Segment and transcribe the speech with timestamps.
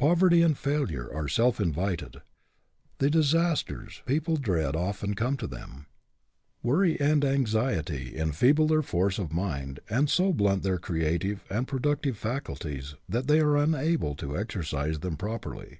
[0.00, 2.22] Poverty and failure are self invited.
[2.98, 5.86] The disasters people dread often come to them.
[6.60, 12.02] Worry and anxiety enfeeble their force of mind and so blunt their creative and produc
[12.02, 15.78] tive faculties that they are unable to exercise them properly.